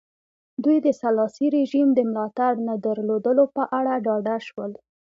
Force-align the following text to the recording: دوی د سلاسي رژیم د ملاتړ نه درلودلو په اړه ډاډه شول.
دوی 0.63 0.77
د 0.85 0.87
سلاسي 1.01 1.45
رژیم 1.57 1.87
د 1.93 1.99
ملاتړ 2.11 2.51
نه 2.67 2.75
درلودلو 2.85 3.45
په 3.55 3.63
اړه 3.79 3.93
ډاډه 4.05 4.37
شول. 4.47 4.71